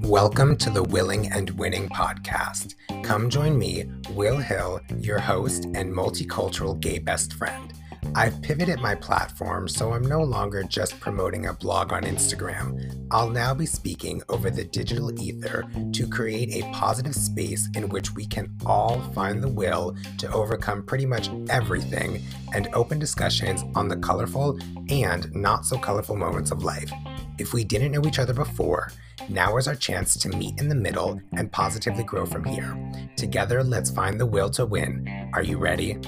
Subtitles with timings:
[0.00, 2.74] Welcome to the Willing and Winning podcast.
[3.04, 7.74] Come join me, Will Hill, your host and multicultural gay best friend.
[8.14, 13.06] I've pivoted my platform so I'm no longer just promoting a blog on Instagram.
[13.10, 18.14] I'll now be speaking over the digital ether to create a positive space in which
[18.14, 22.22] we can all find the will to overcome pretty much everything
[22.54, 24.58] and open discussions on the colorful
[24.90, 26.90] and not so colorful moments of life.
[27.38, 28.90] If we didn't know each other before,
[29.28, 32.76] now is our chance to meet in the middle and positively grow from here.
[33.16, 35.30] Together, let's find the will to win.
[35.34, 35.98] Are you ready?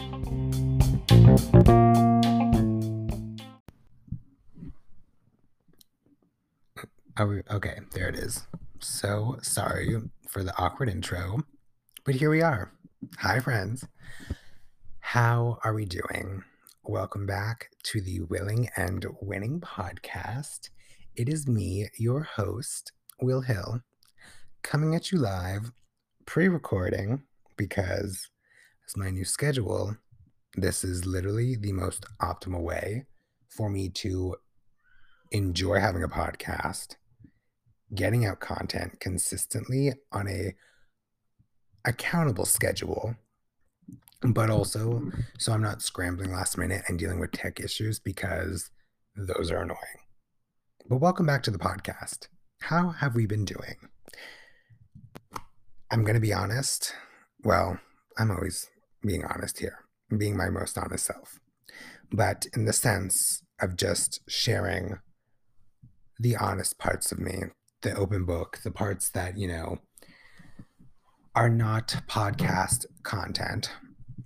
[7.19, 8.46] Oh, okay, there it is.
[8.79, 9.96] So sorry
[10.29, 11.43] for the awkward intro,
[12.05, 12.73] but here we are.
[13.19, 13.84] Hi, friends.
[15.01, 16.43] How are we doing?
[16.84, 20.71] Welcome back to the Willing and Winning podcast.
[21.15, 23.82] It is me, your host, Will Hill,
[24.63, 25.73] coming at you live,
[26.24, 27.24] pre recording,
[27.59, 28.30] because
[28.88, 29.96] as my new schedule,
[30.54, 33.06] this is literally the most optimal way
[33.48, 34.37] for me to
[35.30, 36.96] enjoy having a podcast
[37.95, 40.54] getting out content consistently on a
[41.84, 43.15] accountable schedule
[44.23, 48.70] but also so i'm not scrambling last minute and dealing with tech issues because
[49.16, 49.79] those are annoying.
[50.88, 52.29] But welcome back to the podcast.
[52.62, 53.76] How have we been doing?
[55.90, 56.95] I'm going to be honest.
[57.42, 57.79] Well
[58.18, 58.68] i'm always
[59.02, 59.79] being honest here
[60.16, 61.39] being my most honest self
[62.13, 64.99] but in the sense of just sharing
[66.19, 67.44] the honest parts of me
[67.83, 69.78] the open book, the parts that, you know,
[71.34, 73.71] are not podcast content,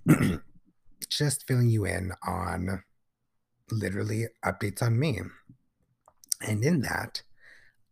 [1.09, 2.83] just filling you in on
[3.71, 5.19] literally updates on me.
[6.41, 7.21] And in that,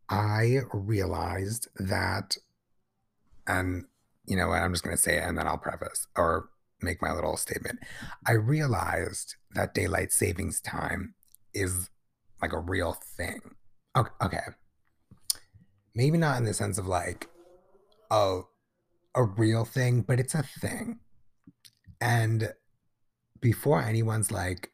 [0.09, 2.37] I realized that,
[3.47, 3.85] and
[4.25, 6.49] you know what, I'm just going to say it and then I'll preface or
[6.83, 7.79] make my little statement.
[8.27, 11.15] I realized that daylight savings time
[11.53, 11.89] is
[12.41, 13.55] like a real thing.
[13.95, 14.39] Okay
[15.95, 17.27] maybe not in the sense of like
[18.11, 18.41] a
[19.15, 20.99] a real thing, but it's a thing.
[22.01, 22.51] And
[23.41, 24.71] before anyone's like,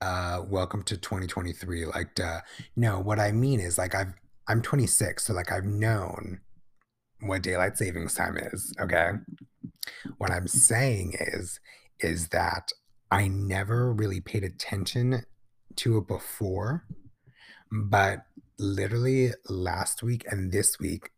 [0.00, 2.40] uh, welcome to 2023, like, uh,
[2.76, 4.14] no, what I mean is like I've
[4.46, 6.40] I'm 26, so like I've known
[7.20, 8.74] what daylight savings time is.
[8.80, 9.10] Okay.
[10.18, 11.60] What I'm saying is,
[12.00, 12.70] is that
[13.10, 15.24] I never really paid attention
[15.76, 16.84] to it before,
[17.70, 18.26] but
[18.58, 21.10] literally last week and this week,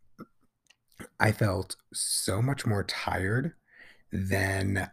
[1.21, 3.53] I felt so much more tired
[4.13, 4.91] than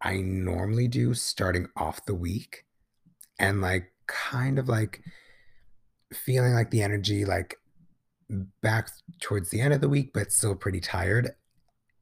[0.00, 2.64] I normally do starting off the week.
[3.38, 5.00] And like, kind of like
[6.12, 7.56] feeling like the energy, like
[8.62, 8.90] back
[9.20, 11.30] towards the end of the week, but still pretty tired.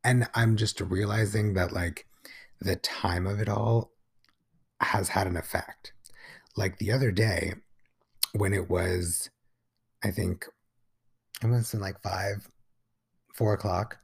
[0.05, 2.07] And I'm just realizing that like
[2.61, 3.93] the time of it all
[4.81, 5.93] has had an effect.
[6.57, 7.55] Like the other day,
[8.33, 9.31] when it was
[10.03, 10.47] I think
[11.43, 12.49] it must have been like five,
[13.35, 13.99] four o'clock.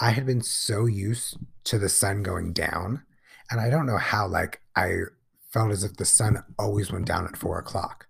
[0.00, 3.02] I had been so used to the sun going down.
[3.50, 5.02] And I don't know how, like, I
[5.52, 8.08] felt as if the sun always went down at four o'clock.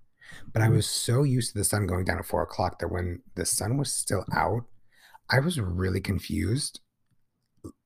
[0.53, 0.77] But I mm-hmm.
[0.77, 3.77] was so used to the sun going down at four o'clock that when the sun
[3.77, 4.65] was still out,
[5.31, 6.81] I was really confused,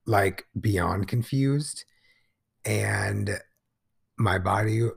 [0.07, 1.85] like beyond confused.
[2.65, 3.39] And
[4.19, 4.89] my body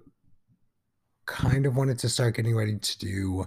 [1.26, 3.46] kind of wanted to start getting ready to do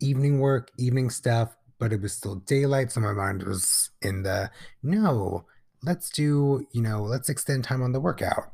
[0.00, 2.92] evening work, evening stuff, but it was still daylight.
[2.92, 4.50] So my mind was in the
[4.82, 5.46] no,
[5.82, 8.52] let's do, you know, let's extend time on the workout.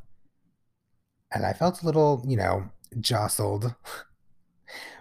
[1.33, 3.75] And I felt a little, you know, jostled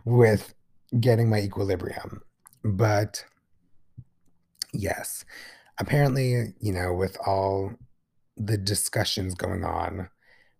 [0.05, 0.53] with
[0.99, 2.21] getting my equilibrium.
[2.63, 3.25] But
[4.73, 5.25] yes,
[5.79, 7.73] apparently, you know, with all
[8.35, 10.09] the discussions going on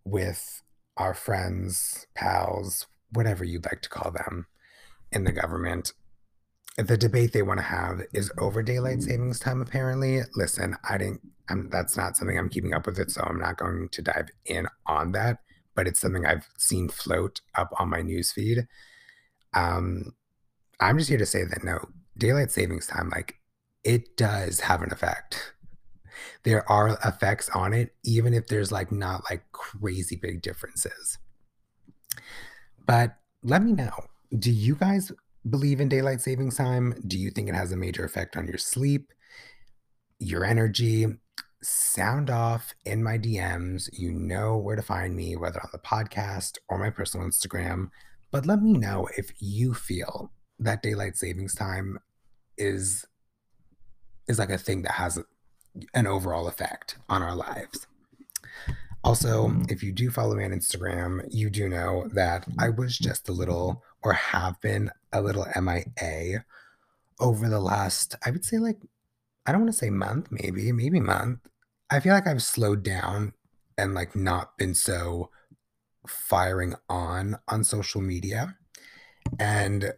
[0.03, 0.61] with
[0.97, 4.45] our friends, pals, whatever you'd like to call them,
[5.11, 5.93] in the government.
[6.77, 9.61] The debate they want to have is over daylight savings time.
[9.61, 11.21] Apparently, listen, I didn't.
[11.49, 14.29] I'm, that's not something I'm keeping up with it, so I'm not going to dive
[14.45, 15.39] in on that.
[15.75, 18.67] But it's something I've seen float up on my newsfeed.
[19.53, 20.13] Um,
[20.79, 21.79] I'm just here to say that no,
[22.17, 23.35] daylight savings time, like
[23.83, 25.53] it does have an effect.
[26.43, 31.17] There are effects on it, even if there's like not like crazy big differences.
[32.85, 33.91] But let me know
[34.37, 35.11] do you guys
[35.49, 37.01] believe in daylight savings time?
[37.07, 39.11] Do you think it has a major effect on your sleep,
[40.19, 41.07] your energy?
[41.61, 43.89] Sound off in my DMs.
[43.91, 47.89] You know where to find me, whether on the podcast or my personal Instagram.
[48.31, 51.99] But let me know if you feel that daylight savings time
[52.57, 53.05] is
[54.27, 55.19] is like a thing that has
[55.93, 57.87] an overall effect on our lives.
[59.03, 59.63] Also, mm-hmm.
[59.69, 63.31] if you do follow me on Instagram, you do know that I was just a
[63.31, 66.43] little, or have been a little MIA
[67.19, 68.77] over the last, I would say, like,
[69.45, 71.39] I don't want to say month, maybe, maybe month.
[71.89, 73.33] I feel like I've slowed down
[73.77, 75.31] and like not been so
[76.09, 78.55] firing on on social media.
[79.39, 79.93] And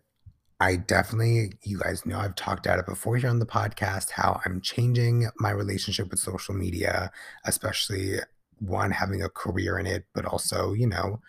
[0.59, 4.39] I definitely, you guys know I've talked about it before here on the podcast how
[4.45, 7.11] I'm changing my relationship with social media,
[7.45, 8.19] especially
[8.59, 11.19] one, having a career in it, but also, you know,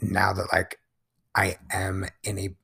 [0.00, 0.78] now that like
[1.34, 2.56] I am in a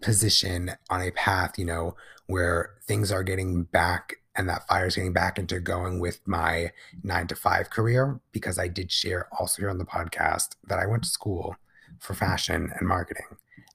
[0.00, 1.94] position on a path, you know,
[2.26, 6.70] where things are getting back and that fire is getting back into going with my
[7.02, 10.86] nine to five career because I did share also here on the podcast that I
[10.86, 11.56] went to school
[11.98, 13.26] for fashion and marketing.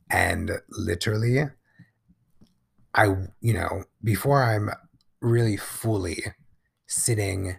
[0.10, 1.50] And literally,
[2.94, 3.06] I,
[3.42, 4.70] you know, before I'm
[5.22, 6.24] really fully
[6.88, 7.58] sitting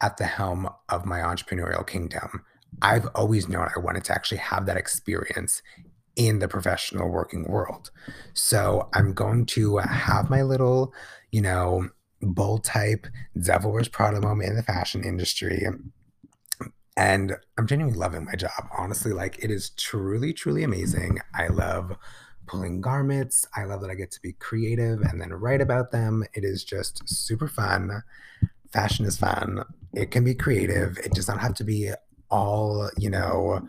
[0.00, 2.42] at the helm of my entrepreneurial kingdom,
[2.82, 5.62] I've always known I wanted to actually have that experience
[6.16, 7.90] in the professional working world.
[8.32, 10.92] So I'm going to have my little,
[11.30, 11.90] you know,
[12.34, 13.06] bold type
[13.40, 15.66] devil wears Prada moment in the fashion industry.
[16.96, 18.68] And I'm genuinely loving my job.
[18.76, 21.20] Honestly, like it is truly, truly amazing.
[21.34, 21.96] I love
[22.46, 23.46] pulling garments.
[23.54, 26.24] I love that I get to be creative and then write about them.
[26.32, 28.02] It is just super fun.
[28.72, 29.62] Fashion is fun.
[29.94, 30.98] It can be creative.
[30.98, 31.90] It does not have to be
[32.30, 33.66] all, you know,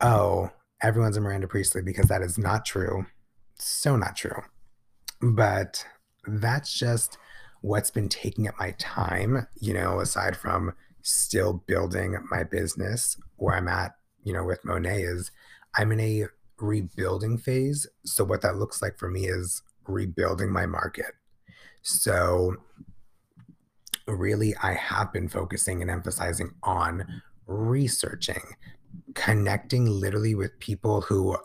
[0.00, 0.50] oh,
[0.82, 3.06] everyone's a Miranda Priestly because that is not true.
[3.56, 4.42] So not true.
[5.20, 5.84] But
[6.26, 7.18] that's just
[7.60, 10.72] what's been taking up my time, you know, aside from
[11.02, 13.92] still building my business where I'm at,
[14.24, 15.30] you know, with Monat is
[15.76, 16.24] I'm in a
[16.58, 17.86] rebuilding phase.
[18.04, 21.12] So what that looks like for me is rebuilding my market.
[21.82, 22.56] So
[24.06, 28.42] really I have been focusing and emphasizing on researching,
[29.14, 31.36] connecting literally with people who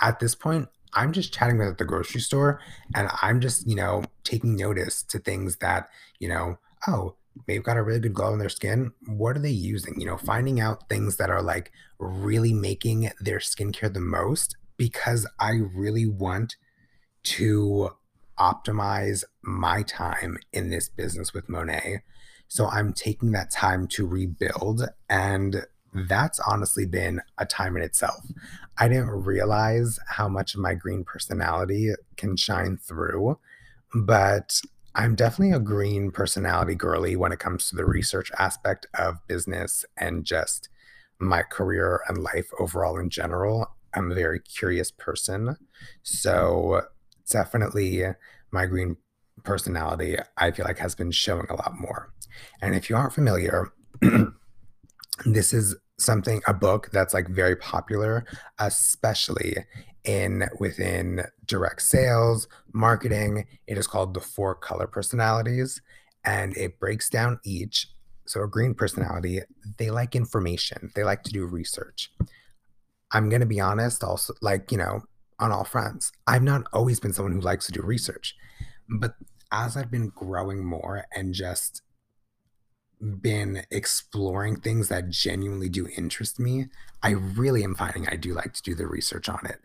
[0.00, 2.60] at this point I'm just chatting with at the grocery store
[2.94, 5.88] and I'm just, you know, taking notice to things that,
[6.18, 7.16] you know, oh,
[7.46, 8.92] they've got a really good glow on their skin.
[9.06, 10.00] What are they using?
[10.00, 15.26] You know, finding out things that are like really making their skincare the most because
[15.38, 16.56] I really want
[17.22, 17.90] to
[18.38, 22.00] optimize my time in this business with Monat.
[22.48, 28.24] So I'm taking that time to rebuild and that's honestly been a time in itself.
[28.80, 33.38] I didn't realize how much of my green personality can shine through,
[33.94, 34.58] but
[34.94, 39.84] I'm definitely a green personality girly when it comes to the research aspect of business
[39.98, 40.70] and just
[41.18, 43.66] my career and life overall in general.
[43.94, 45.56] I'm a very curious person.
[46.02, 46.82] So,
[47.30, 48.04] definitely
[48.50, 48.96] my green
[49.44, 52.14] personality, I feel like, has been showing a lot more.
[52.62, 53.72] And if you aren't familiar,
[55.26, 58.24] this is something a book that's like very popular
[58.58, 59.56] especially
[60.04, 63.46] in within direct sales marketing.
[63.66, 65.82] It is called the four color personalities
[66.24, 67.88] and it breaks down each
[68.26, 69.40] so a green personality
[69.76, 70.90] they like information.
[70.94, 72.12] They like to do research.
[73.12, 75.02] I'm going to be honest also like you know
[75.40, 78.36] on all fronts i've not always been someone who likes to do research
[78.88, 79.14] but
[79.52, 81.82] as i've been growing more and just
[83.00, 86.66] been exploring things that genuinely do interest me,
[87.02, 89.60] I really am finding I do like to do the research on it.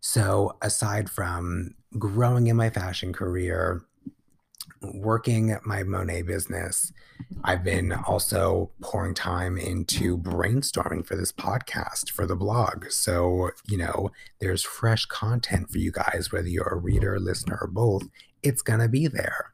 [0.00, 3.82] So, aside from growing in my fashion career,
[4.82, 6.92] working at my Monat business,
[7.42, 12.90] I've been also pouring time into brainstorming for this podcast, for the blog.
[12.90, 14.10] So, you know,
[14.40, 18.04] there's fresh content for you guys, whether you're a reader, listener, or both,
[18.42, 19.52] it's going to be there.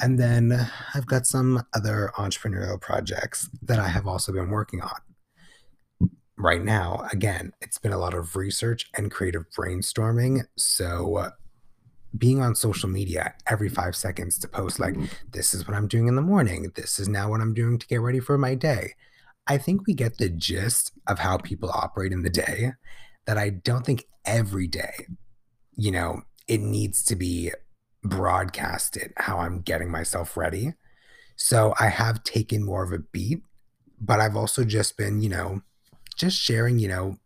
[0.00, 6.10] And then I've got some other entrepreneurial projects that I have also been working on.
[6.38, 10.42] Right now, again, it's been a lot of research and creative brainstorming.
[10.56, 11.30] So, uh,
[12.16, 14.96] being on social media every five seconds to post, like,
[15.32, 17.86] this is what I'm doing in the morning, this is now what I'm doing to
[17.86, 18.94] get ready for my day.
[19.46, 22.72] I think we get the gist of how people operate in the day
[23.26, 25.06] that I don't think every day,
[25.76, 27.52] you know, it needs to be
[28.08, 30.74] broadcast it how I'm getting myself ready.
[31.36, 33.42] So I have taken more of a beat,
[34.00, 35.60] but I've also just been, you know,
[36.16, 37.18] just sharing, you know,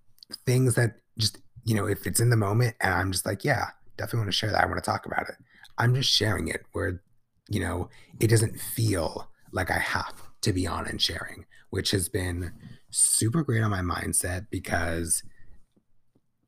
[0.47, 3.67] things that just, you know, if it's in the moment and I'm just like, yeah,
[3.97, 4.63] definitely want to share that.
[4.63, 5.37] I want to talk about it.
[5.79, 7.03] I'm just sharing it where,
[7.49, 12.09] you know, it doesn't feel like I have to be on and sharing, which has
[12.09, 12.53] been
[12.91, 15.23] super great on my mindset because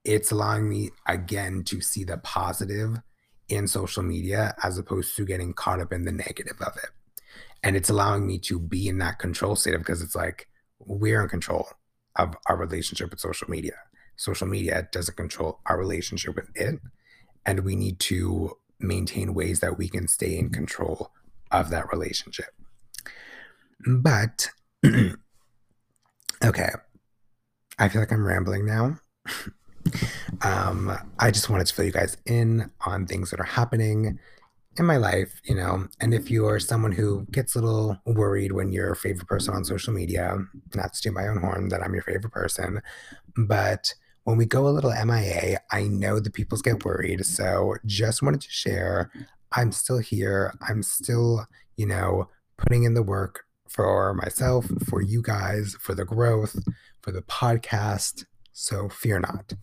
[0.04, 2.98] it's allowing me again to see the positive
[3.54, 6.90] in social media as opposed to getting caught up in the negative of it.
[7.62, 10.48] And it's allowing me to be in that control state of because it's like
[10.80, 11.68] we're in control
[12.16, 13.74] of our relationship with social media.
[14.16, 16.80] Social media doesn't control our relationship with it.
[17.46, 21.12] And we need to maintain ways that we can stay in control
[21.50, 22.50] of that relationship.
[23.86, 24.50] But,
[24.84, 26.70] okay,
[27.78, 28.98] I feel like I'm rambling now.
[30.42, 34.18] um, I just wanted to fill you guys in on things that are happening
[34.78, 35.86] in my life, you know.
[36.00, 39.64] And if you are someone who gets a little worried when your favorite person on
[39.64, 40.38] social media,
[40.74, 42.80] not to do my own horn that I'm your favorite person,
[43.36, 43.94] but
[44.24, 47.26] when we go a little MIA, I know the peoples get worried.
[47.26, 49.10] So just wanted to share
[49.54, 50.54] I'm still here.
[50.66, 51.46] I'm still,
[51.76, 56.56] you know, putting in the work for myself, for you guys, for the growth,
[57.00, 58.24] for the podcast.
[58.52, 59.54] So fear not.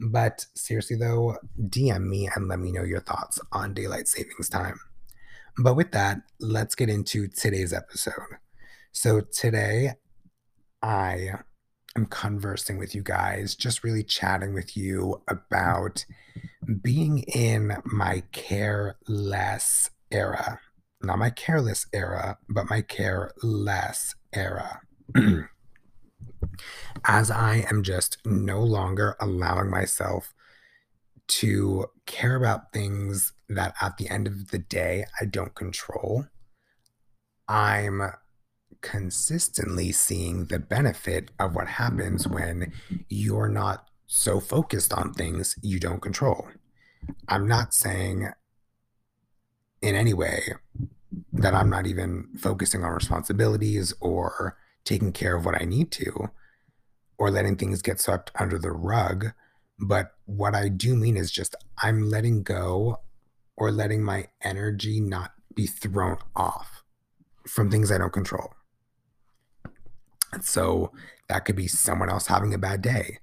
[0.00, 4.78] But seriously, though, DM me and let me know your thoughts on daylight savings time.
[5.58, 8.14] But with that, let's get into today's episode.
[8.92, 9.92] So today,
[10.82, 11.30] I
[11.96, 16.04] am conversing with you guys, just really chatting with you about
[16.82, 20.60] being in my careless era.
[21.02, 24.80] Not my careless era, but my careless era.
[27.04, 30.34] as I am just no longer allowing myself
[31.28, 36.26] to care about things that at the end of the day I don't control,
[37.48, 38.02] I'm
[38.80, 42.72] consistently seeing the benefit of what happens when
[43.08, 46.48] you're not so focused on things you don't control.
[47.28, 48.28] I'm not saying
[49.82, 50.54] in any way
[51.32, 56.30] that I'm not even focusing on responsibilities or taking care of what I need to
[57.20, 59.32] or letting things get swept under the rug.
[59.78, 63.00] But what I do mean is just I'm letting go
[63.58, 66.82] or letting my energy not be thrown off
[67.46, 68.54] from things I don't control.
[70.32, 70.92] And so
[71.28, 73.18] that could be someone else having a bad day.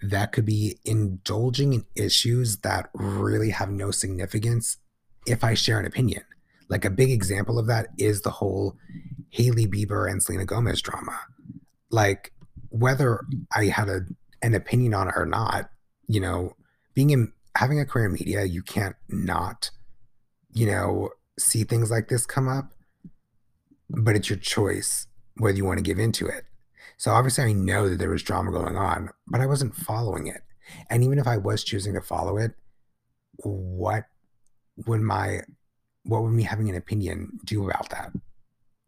[0.00, 4.78] That could be indulging in issues that really have no significance
[5.26, 6.22] if I share an opinion.
[6.70, 8.76] Like a big example of that is the whole
[9.30, 11.18] Hailey Bieber and Selena Gomez drama.
[11.90, 12.32] Like
[12.74, 14.00] whether I had a,
[14.42, 15.70] an opinion on it or not,
[16.08, 16.56] you know,
[16.92, 19.70] being in having a career in media, you can't not,
[20.52, 22.72] you know, see things like this come up.
[23.88, 26.44] But it's your choice whether you want to give into it.
[26.96, 30.42] So obviously, I know that there was drama going on, but I wasn't following it.
[30.90, 32.54] And even if I was choosing to follow it,
[33.36, 34.06] what
[34.86, 35.40] would my
[36.02, 38.12] what would me having an opinion do about that?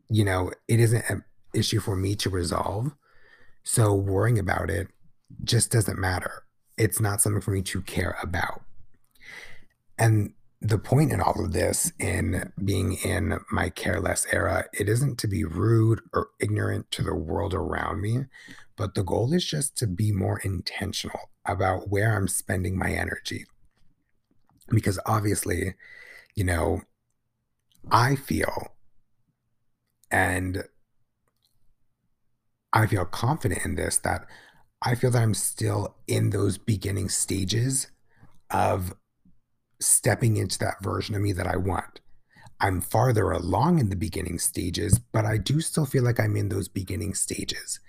[0.09, 1.25] You know, it isn't an
[1.55, 2.93] issue for me to resolve.
[3.67, 4.87] So worrying about it
[5.43, 6.45] just doesn't matter.
[6.79, 8.63] It's not something for me to care about.
[9.99, 15.19] And the point in all of this, in being in my careless era, it isn't
[15.19, 18.27] to be rude or ignorant to the world around me,
[18.77, 23.47] but the goal is just to be more intentional about where I'm spending my energy.
[24.69, 25.75] Because obviously,
[26.37, 26.83] you know,
[27.91, 28.77] I feel
[30.09, 30.63] and
[32.77, 34.27] I feel confident in this that
[34.83, 37.87] I feel that I'm still in those beginning stages
[38.51, 38.95] of
[39.81, 42.01] stepping into that version of me that I want.
[42.61, 46.51] I'm farther along in the beginning stages, but I do still feel like I'm in
[46.51, 47.81] those beginning stages.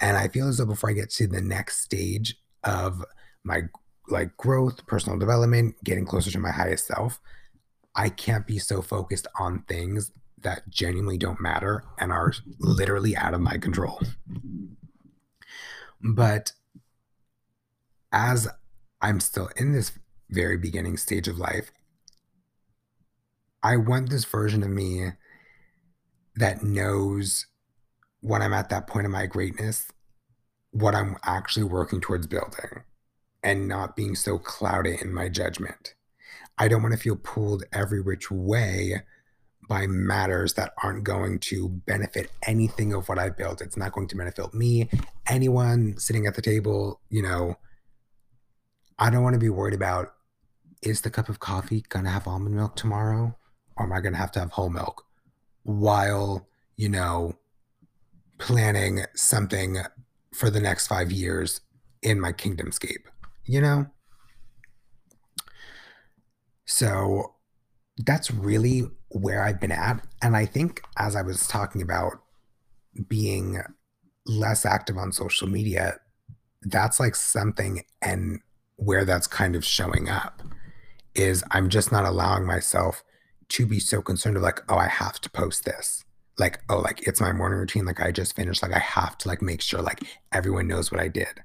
[0.00, 3.04] And I feel as though before I get to the next stage of
[3.42, 3.62] my
[4.08, 7.20] like growth, personal development, getting closer to my highest self,
[7.96, 10.12] I can't be so focused on things
[10.46, 14.00] that genuinely don't matter and are literally out of my control.
[16.00, 16.52] But
[18.12, 18.46] as
[19.02, 19.90] I'm still in this
[20.30, 21.72] very beginning stage of life,
[23.60, 25.14] I want this version of me
[26.36, 27.46] that knows
[28.20, 29.90] when I'm at that point of my greatness,
[30.70, 32.84] what I'm actually working towards building
[33.42, 35.94] and not being so clouded in my judgment.
[36.56, 39.02] I don't want to feel pulled every which way
[39.68, 43.60] by matters that aren't going to benefit anything of what I built.
[43.60, 44.88] It's not going to benefit me,
[45.28, 47.56] anyone sitting at the table, you know.
[48.98, 50.14] I don't want to be worried about
[50.82, 53.36] is the cup of coffee going to have almond milk tomorrow
[53.76, 55.04] or am I going to have to have whole milk
[55.64, 56.46] while,
[56.76, 57.34] you know,
[58.38, 59.78] planning something
[60.32, 61.60] for the next 5 years
[62.02, 63.04] in my kingdomscape,
[63.44, 63.86] you know?
[66.64, 67.35] So
[67.98, 70.04] that's really where I've been at.
[70.22, 72.20] And I think as I was talking about
[73.08, 73.60] being
[74.26, 75.98] less active on social media,
[76.62, 78.40] that's like something and
[78.76, 80.42] where that's kind of showing up
[81.14, 83.02] is I'm just not allowing myself
[83.48, 86.04] to be so concerned of like, oh, I have to post this.
[86.38, 87.86] Like, oh, like it's my morning routine.
[87.86, 88.62] Like I just finished.
[88.62, 90.00] Like I have to like make sure like
[90.32, 91.42] everyone knows what I did.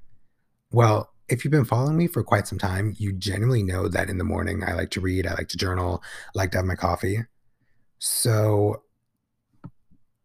[0.70, 4.18] Well, if you've been following me for quite some time, you genuinely know that in
[4.18, 6.74] the morning I like to read, I like to journal, I like to have my
[6.74, 7.20] coffee.
[7.98, 8.82] So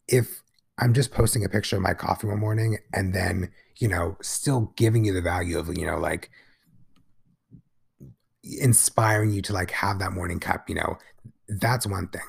[0.09, 0.43] if
[0.77, 4.73] I'm just posting a picture of my coffee one morning and then, you know, still
[4.75, 6.29] giving you the value of, you know, like
[8.43, 10.97] inspiring you to like have that morning cup, you know,
[11.47, 12.21] that's one thing.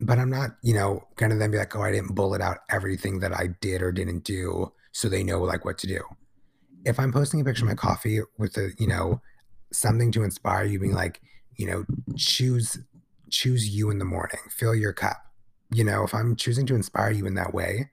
[0.00, 3.20] But I'm not, you know, gonna then be like, oh, I didn't bullet out everything
[3.20, 6.02] that I did or didn't do so they know like what to do.
[6.84, 9.20] If I'm posting a picture of my coffee with a, you know,
[9.72, 11.20] something to inspire you, being like,
[11.56, 11.84] you know,
[12.16, 12.78] choose
[13.28, 15.18] choose you in the morning, fill your cup.
[15.72, 17.90] You know, if I'm choosing to inspire you in that way,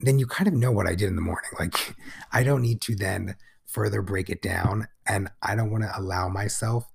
[0.00, 1.50] then you kind of know what I did in the morning.
[1.58, 1.94] Like
[2.32, 3.36] I don't need to then
[3.66, 4.88] further break it down.
[5.06, 6.86] And I don't want to allow myself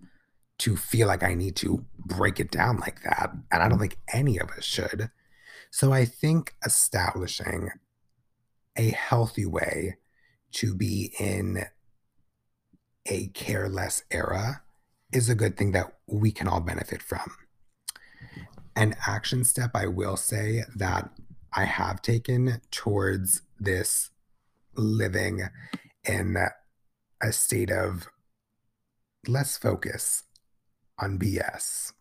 [0.59, 3.31] to feel like I need to break it down like that.
[3.51, 5.09] And I don't think any of us should.
[5.71, 7.69] So I think establishing
[8.75, 9.97] a healthy way
[10.53, 11.65] to be in
[13.05, 14.61] a careless era
[15.11, 17.31] is a good thing that we can all benefit from.
[18.75, 21.09] An action step I will say that
[21.53, 24.11] I have taken towards this
[24.75, 25.41] living
[26.03, 26.37] in
[27.21, 28.07] a state of
[29.27, 30.23] less focus
[30.99, 31.93] on BS.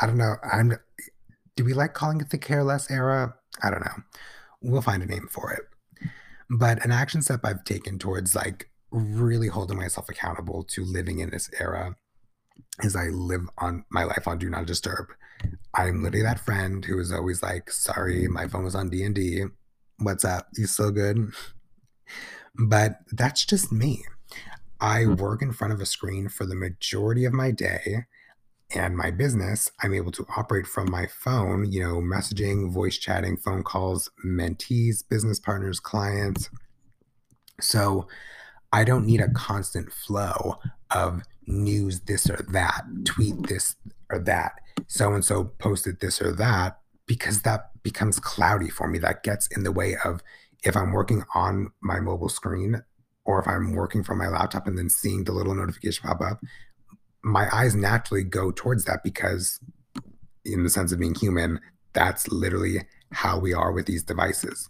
[0.00, 0.36] I don't know.
[0.42, 0.78] I'm.
[1.56, 3.34] Do we like calling it the careless era?
[3.62, 4.02] I don't know.
[4.60, 5.62] We'll find a name for it.
[6.50, 11.30] But an action step I've taken towards like really holding myself accountable to living in
[11.30, 11.96] this era
[12.82, 15.08] is I live on my life on Do Not Disturb.
[15.74, 19.14] I'm literally that friend who is always like, "Sorry, my phone was on D and
[19.14, 19.44] D.
[19.98, 20.48] What's up?
[20.56, 21.32] You still good?"
[22.54, 24.04] But that's just me.
[24.80, 25.14] I hmm.
[25.14, 28.04] work in front of a screen for the majority of my day
[28.74, 29.70] and my business.
[29.82, 35.02] I'm able to operate from my phone, you know, messaging, voice chatting, phone calls, mentees,
[35.08, 36.50] business partners, clients.
[37.60, 38.08] So
[38.72, 40.58] I don't need a constant flow
[40.90, 43.76] of news, this or that, tweet this
[44.10, 44.54] or that,
[44.86, 48.98] so and so posted this or that, because that becomes cloudy for me.
[48.98, 50.22] That gets in the way of
[50.64, 52.82] if I'm working on my mobile screen,
[53.24, 56.40] or if I'm working from my laptop and then seeing the little notification pop up,
[57.24, 59.58] my eyes naturally go towards that because,
[60.44, 61.58] in the sense of being human,
[61.94, 62.82] that's literally
[63.12, 64.68] how we are with these devices.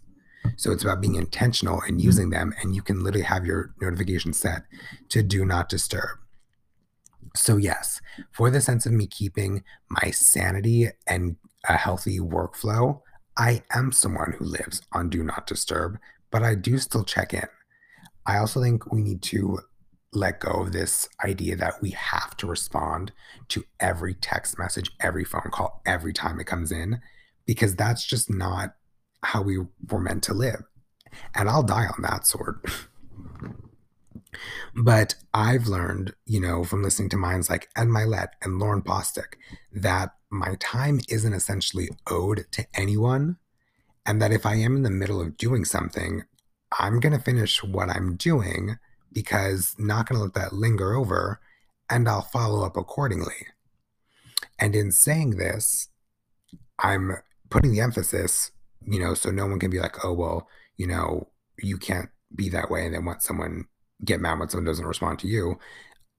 [0.57, 2.05] So it's about being intentional and mm-hmm.
[2.05, 4.63] using them, and you can literally have your notification set
[5.09, 6.19] to do not disturb.
[7.35, 7.99] So, yes,
[8.31, 11.35] for the sense of me keeping my sanity and
[11.67, 13.01] a healthy workflow,
[13.37, 15.97] I am someone who lives on do not disturb,
[16.31, 17.47] but I do still check in.
[18.25, 19.59] I also think we need to
[20.15, 23.11] let go of this idea that we have to respond
[23.49, 27.01] to every text message, every phone call, every time it comes in,
[27.45, 28.75] because that's just not
[29.23, 30.63] how we were meant to live.
[31.33, 32.59] And I'll die on that sword.
[34.75, 39.35] but I've learned, you know, from listening to minds like Ed Mylett and Lauryn Bosstick,
[39.71, 43.37] that my time isn't essentially owed to anyone.
[44.05, 46.23] And that if I am in the middle of doing something,
[46.77, 48.77] I'm going to finish what I'm doing
[49.15, 51.39] because not going to let that linger over
[51.89, 53.47] and I'll follow up accordingly.
[54.59, 55.87] And in saying this,
[56.77, 57.13] I'm
[57.49, 58.51] putting the emphasis,
[58.85, 60.47] you know, so no one can be like, oh, well,
[60.77, 63.65] you know, you can't be that way and then want someone
[64.03, 65.57] get mad when someone doesn't respond to you.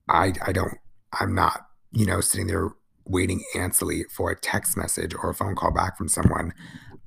[0.09, 0.73] I, I don't,
[1.13, 2.71] I'm not, you know, sitting there
[3.05, 6.53] waiting anxiously for a text message or a phone call back from someone,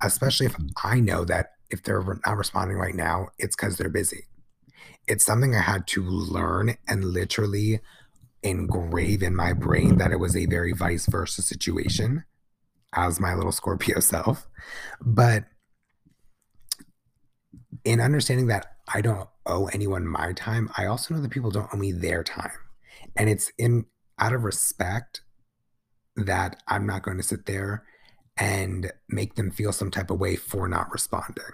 [0.00, 4.26] especially if I know that if they're not responding right now, it's because they're busy.
[5.10, 7.80] It's something I had to learn and literally
[8.44, 12.24] engrave in my brain that it was a very vice versa situation
[12.94, 14.46] as my little Scorpio self.
[15.00, 15.46] But
[17.84, 21.68] in understanding that I don't owe anyone my time, I also know that people don't
[21.74, 22.52] owe me their time.
[23.16, 25.22] And it's in out of respect
[26.14, 27.84] that I'm not going to sit there
[28.36, 31.44] and make them feel some type of way for not responding.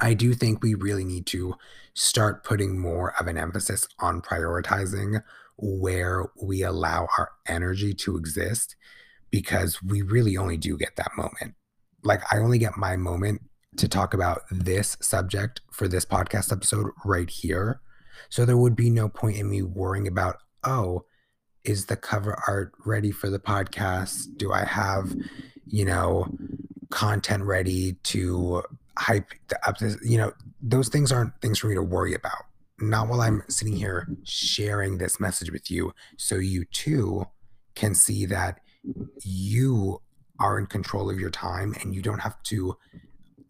[0.00, 1.54] I do think we really need to
[1.94, 5.22] start putting more of an emphasis on prioritizing
[5.56, 8.76] where we allow our energy to exist
[9.30, 11.54] because we really only do get that moment.
[12.04, 13.42] Like, I only get my moment
[13.76, 17.80] to talk about this subject for this podcast episode right here.
[18.28, 21.04] So, there would be no point in me worrying about, oh,
[21.64, 24.36] is the cover art ready for the podcast?
[24.36, 25.14] Do I have,
[25.66, 26.28] you know,
[26.90, 28.62] content ready to
[28.98, 29.30] hype
[29.66, 29.76] up?
[30.04, 32.44] You know, those things aren't things for me to worry about.
[32.80, 37.26] not while I'm sitting here sharing this message with you, so you too
[37.74, 38.60] can see that
[39.22, 40.00] you
[40.38, 42.76] are in control of your time and you don't have to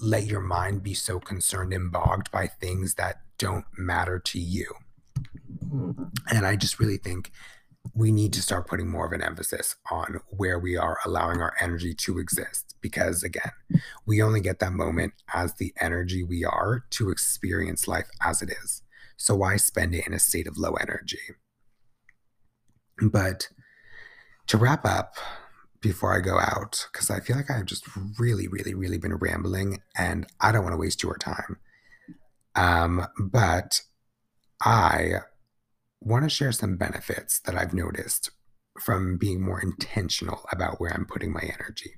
[0.00, 4.72] let your mind be so concerned and bogged by things that don't matter to you.
[5.64, 6.04] Mm-hmm.
[6.34, 7.30] And I just really think
[7.94, 11.54] we need to start putting more of an emphasis on where we are allowing our
[11.60, 12.74] energy to exist.
[12.80, 13.52] Because again,
[14.06, 18.50] we only get that moment as the energy we are to experience life as it
[18.50, 18.82] is.
[19.16, 21.18] So why spend it in a state of low energy?
[23.00, 23.48] But
[24.46, 25.14] to wrap up,
[25.80, 27.86] before I go out, because I feel like I've just
[28.18, 31.58] really, really, really been rambling and I don't want to waste your time.
[32.54, 33.82] Um, but
[34.60, 35.20] I
[36.00, 38.30] want to share some benefits that I've noticed
[38.80, 41.94] from being more intentional about where I'm putting my energy.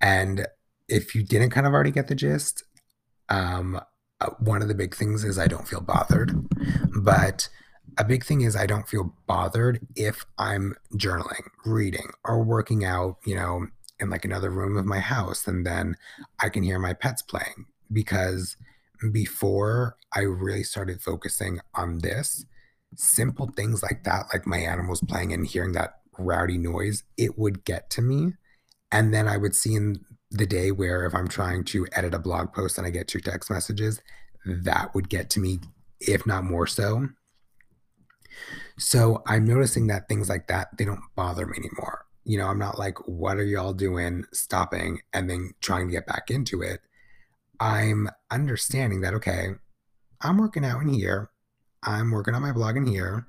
[0.00, 0.46] And
[0.88, 2.62] if you didn't kind of already get the gist,
[3.28, 3.80] um,
[4.20, 6.46] uh, one of the big things is I don't feel bothered.
[6.94, 7.48] But
[7.96, 13.16] a big thing is I don't feel bothered if I'm journaling, reading, or working out,
[13.24, 13.66] you know,
[14.00, 15.46] in like another room of my house.
[15.46, 15.96] And then
[16.40, 18.56] I can hear my pets playing because
[19.12, 22.44] before I really started focusing on this,
[22.96, 27.64] simple things like that, like my animals playing and hearing that rowdy noise, it would
[27.64, 28.32] get to me.
[28.92, 32.18] And then I would see in the day where if I'm trying to edit a
[32.18, 34.00] blog post and I get two text messages,
[34.44, 35.60] that would get to me,
[36.00, 37.08] if not more so.
[38.78, 42.06] So I'm noticing that things like that, they don't bother me anymore.
[42.24, 44.24] You know, I'm not like, what are y'all doing?
[44.32, 46.80] Stopping and then trying to get back into it.
[47.60, 49.50] I'm understanding that, okay,
[50.20, 51.30] I'm working out in here.
[51.84, 53.26] I'm working on my blog in here.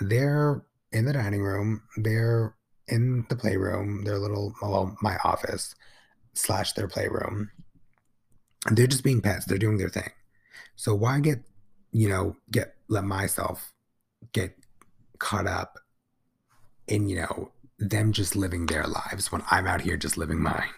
[0.00, 1.82] They're in the dining room.
[1.96, 2.54] They're
[2.88, 4.04] in the playroom.
[4.04, 5.74] Their little, well, my office
[6.34, 7.50] slash their playroom.
[8.70, 9.44] They're just being pets.
[9.46, 10.10] They're doing their thing.
[10.76, 11.42] So why get,
[11.92, 13.72] you know, get let myself
[14.32, 14.56] get
[15.18, 15.78] caught up
[16.86, 20.70] in, you know, them just living their lives when I'm out here just living mine.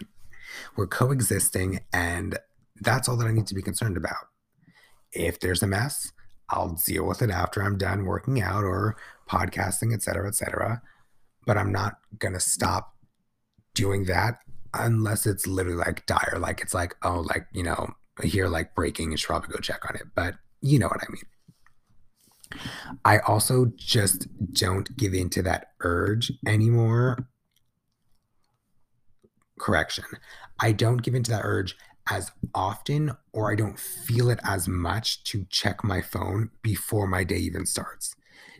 [0.75, 2.37] We're coexisting, and
[2.81, 4.29] that's all that I need to be concerned about.
[5.11, 6.11] If there's a mess,
[6.49, 8.97] I'll deal with it after I'm done working out or
[9.29, 10.81] podcasting, et cetera, et cetera.
[11.45, 12.93] But I'm not gonna stop
[13.73, 14.39] doing that
[14.73, 19.11] unless it's literally like dire, like it's like, oh, like, you know, here like breaking
[19.11, 20.07] and should probably go check on it.
[20.15, 22.61] But you know what I mean.
[23.03, 27.27] I also just don't give in to that urge anymore.
[29.59, 30.05] Correction.
[30.59, 31.75] I don't give in to that urge
[32.09, 37.23] as often or I don't feel it as much to check my phone before my
[37.23, 38.15] day even starts.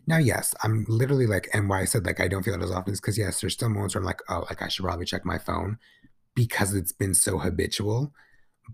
[0.08, 2.72] Now, yes, I'm literally like, and why I said like I don't feel it as
[2.72, 5.06] often is because yes, there's still moments where I'm like, oh, like I should probably
[5.06, 5.78] check my phone
[6.36, 8.14] because it's been so habitual.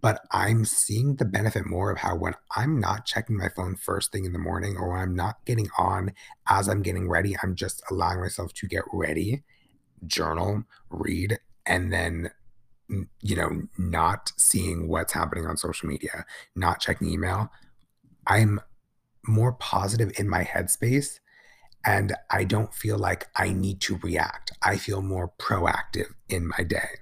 [0.01, 4.11] But I'm seeing the benefit more of how when I'm not checking my phone first
[4.11, 6.13] thing in the morning or when I'm not getting on
[6.47, 9.43] as I'm getting ready, I'm just allowing myself to get ready,
[10.07, 12.31] journal, read, and then
[13.21, 16.25] you know, not seeing what's happening on social media,
[16.55, 17.49] not checking email,
[18.27, 18.59] I'm
[19.25, 21.19] more positive in my headspace
[21.85, 24.51] and I don't feel like I need to react.
[24.61, 26.99] I feel more proactive in my day.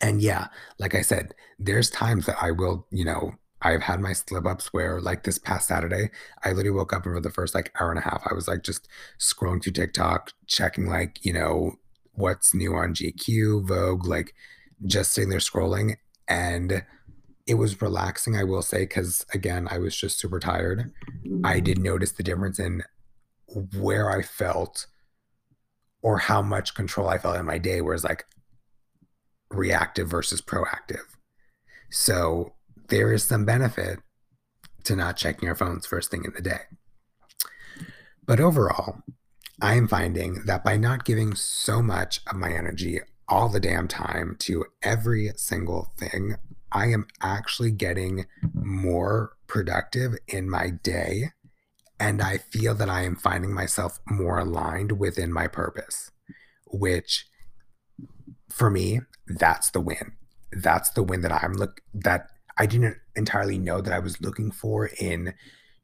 [0.00, 3.32] And yeah, like I said, there's times that I will, you know,
[3.62, 6.10] I've had my slip ups where, like this past Saturday,
[6.44, 8.46] I literally woke up and for the first like hour and a half, I was
[8.46, 8.86] like just
[9.18, 11.76] scrolling through TikTok, checking like, you know,
[12.16, 14.34] what's new on GQ, Vogue, like
[14.84, 15.96] just sitting there scrolling.
[16.28, 16.84] And
[17.46, 20.92] it was relaxing, I will say, because again, I was just super tired.
[21.44, 21.64] I mm-hmm.
[21.64, 22.82] did notice the difference in
[23.78, 24.86] where I felt
[26.02, 28.24] or how much control I felt in my day, whereas like
[29.50, 31.04] reactive versus proactive.
[31.90, 32.54] So
[32.88, 34.00] there is some benefit
[34.84, 36.60] to not checking our phones first thing in the day.
[38.24, 39.02] But overall,
[39.60, 43.88] I am finding that by not giving so much of my energy all the damn
[43.88, 46.36] time to every single thing,
[46.70, 51.32] I am actually getting more productive in my day.
[51.98, 56.10] And I feel that I am finding myself more aligned within my purpose,
[56.66, 57.26] which
[58.50, 60.12] for me, that's the win.
[60.52, 64.50] That's the win that I'm look that I didn't entirely know that I was looking
[64.50, 65.32] for in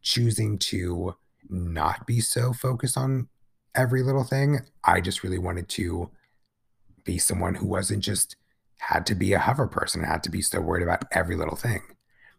[0.03, 1.15] choosing to
[1.49, 3.29] not be so focused on
[3.75, 4.61] every little thing.
[4.85, 6.11] I just really wanted to
[7.05, 8.37] be someone who wasn't just
[8.79, 11.83] had to be a hover person, had to be so worried about every little thing.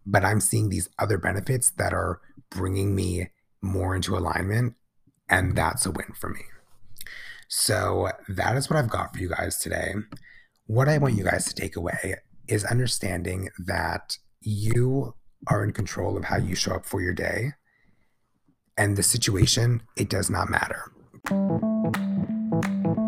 [0.05, 2.19] But I'm seeing these other benefits that are
[2.49, 3.29] bringing me
[3.61, 4.75] more into alignment,
[5.29, 6.41] and that's a win for me.
[7.47, 9.93] So that is what I've got for you guys today.
[10.65, 12.15] What I want you guys to take away
[12.47, 15.15] is understanding that you
[15.47, 17.53] are in control of how you show up for your day.
[18.77, 20.91] And the situation, it does not matter.
[21.31, 23.02] うん。